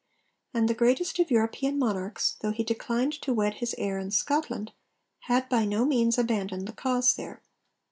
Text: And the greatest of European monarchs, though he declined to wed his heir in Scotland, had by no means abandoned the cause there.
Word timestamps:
And 0.51 0.67
the 0.67 0.73
greatest 0.73 1.19
of 1.19 1.29
European 1.29 1.77
monarchs, 1.77 2.35
though 2.39 2.49
he 2.49 2.63
declined 2.63 3.13
to 3.21 3.31
wed 3.31 3.53
his 3.57 3.75
heir 3.77 3.99
in 3.99 4.09
Scotland, 4.09 4.71
had 5.29 5.47
by 5.47 5.63
no 5.63 5.85
means 5.85 6.17
abandoned 6.17 6.67
the 6.67 6.73
cause 6.73 7.13
there. 7.13 7.43